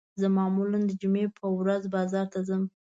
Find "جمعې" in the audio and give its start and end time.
1.01-1.27